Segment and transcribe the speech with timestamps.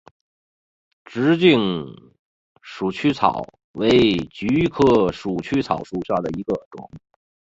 [1.05, 1.85] 直茎
[2.63, 6.89] 鼠曲草为菊科鼠曲草属下的一个种。